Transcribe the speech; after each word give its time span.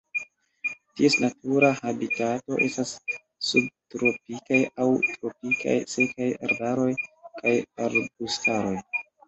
Ties 0.99 1.17
natura 1.23 1.69
habitato 1.81 2.57
estas 2.69 2.95
subtropikaj 3.51 4.59
aŭ 4.87 4.89
tropikaj 5.11 5.79
sekaj 5.95 6.33
arbaroj 6.51 6.91
kaj 7.39 7.57
arbustaroj. 7.89 8.77